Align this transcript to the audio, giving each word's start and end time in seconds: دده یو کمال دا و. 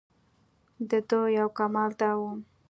دده 0.89 1.19
یو 1.37 1.47
کمال 1.57 1.91
دا 1.99 2.11
و. 2.19 2.21